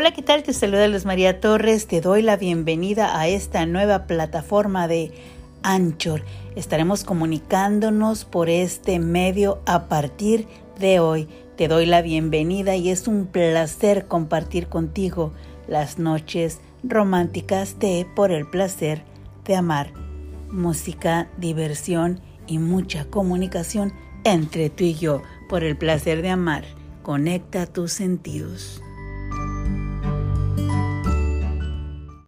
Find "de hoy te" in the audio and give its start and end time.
10.78-11.66